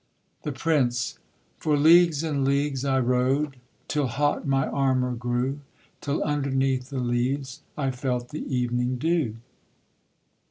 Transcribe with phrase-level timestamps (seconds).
[0.41, 1.19] THE PRINCE.
[1.59, 3.57] For leagues and leagues I rode,
[3.87, 5.59] Till hot my armour grew,
[6.01, 9.35] Till underneath the leaves I felt the evening dew.